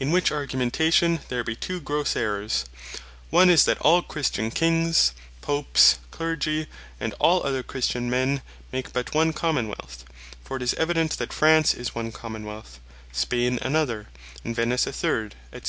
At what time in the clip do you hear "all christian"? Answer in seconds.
3.78-4.50